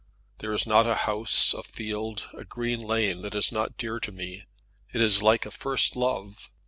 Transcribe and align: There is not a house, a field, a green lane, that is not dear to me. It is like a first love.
There 0.39 0.51
is 0.51 0.65
not 0.65 0.87
a 0.87 0.95
house, 1.05 1.53
a 1.53 1.61
field, 1.61 2.27
a 2.35 2.43
green 2.43 2.79
lane, 2.79 3.21
that 3.21 3.35
is 3.35 3.51
not 3.51 3.77
dear 3.77 3.99
to 3.99 4.11
me. 4.11 4.45
It 4.91 4.99
is 4.99 5.21
like 5.21 5.45
a 5.45 5.51
first 5.51 5.95
love. 5.95 6.49